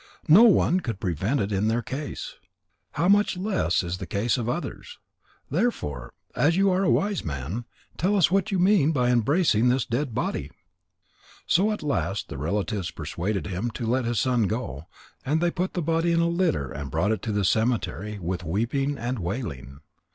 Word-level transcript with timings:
No 0.27 0.41
one 0.41 0.79
could 0.79 0.99
prevent 0.99 1.39
it 1.41 1.51
in 1.51 1.67
their 1.67 1.83
case. 1.83 2.33
How 2.93 3.07
much 3.07 3.37
less 3.37 3.83
in 3.83 3.91
the 3.99 4.07
case 4.07 4.35
of 4.35 4.49
others? 4.49 4.97
Therefore, 5.51 6.11
as 6.35 6.57
you 6.57 6.71
are 6.71 6.81
a 6.81 6.89
wise 6.89 7.23
man, 7.23 7.65
tell 7.97 8.15
us 8.15 8.31
what 8.31 8.49
you 8.51 8.57
mean 8.57 8.93
by 8.93 9.11
embracing 9.11 9.69
this 9.69 9.85
dead 9.85 10.15
body?" 10.15 10.49
So 11.45 11.69
at 11.71 11.83
last 11.83 12.29
the 12.29 12.39
relatives 12.39 12.89
persuaded 12.89 13.45
him 13.45 13.69
to 13.75 13.85
let 13.85 14.05
his 14.05 14.19
son 14.19 14.47
go, 14.47 14.87
and 15.23 15.39
they 15.39 15.51
put 15.51 15.75
the 15.75 15.83
body 15.83 16.11
in 16.11 16.19
a 16.19 16.27
litter 16.27 16.71
and 16.71 16.89
brought 16.89 17.11
it 17.11 17.21
to 17.21 17.31
the 17.31 17.45
cemetery 17.45 18.17
with 18.17 18.43
weeping 18.43 18.97
and 18.97 19.19
wailing. 19.19 19.81